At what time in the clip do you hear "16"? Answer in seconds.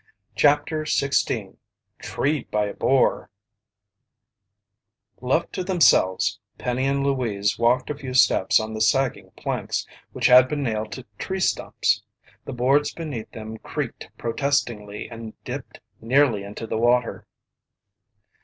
0.83-1.57